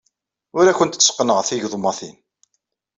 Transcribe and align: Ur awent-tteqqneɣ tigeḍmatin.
Ur 0.57 0.65
awent-tteqqneɣ 0.71 1.39
tigeḍmatin. 1.47 2.17